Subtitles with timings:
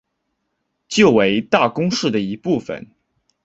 [0.87, 2.87] 旧为大宫市的一部分。